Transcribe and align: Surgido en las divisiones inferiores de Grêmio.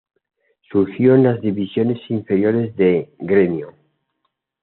Surgido 0.71 1.13
en 1.13 1.25
las 1.25 1.39
divisiones 1.41 1.99
inferiores 2.09 2.75
de 2.75 3.13
Grêmio. 3.19 3.75